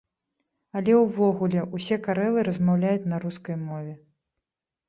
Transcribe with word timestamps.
Але 0.79 0.95
ўвогуле, 0.99 1.59
усе 1.79 1.99
карэлы 2.07 2.47
размаўляюць 2.49 3.09
на 3.13 3.21
рускай 3.27 3.63
мове. 3.69 3.93